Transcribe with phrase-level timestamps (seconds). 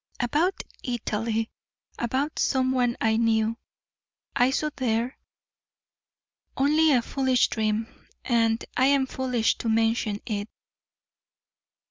[0.19, 1.51] "About Italy
[1.99, 3.59] about some one I knew,
[4.35, 5.19] I saw there.
[6.57, 7.85] Only a foolish dream,
[8.25, 10.49] and I am foolish to mention it."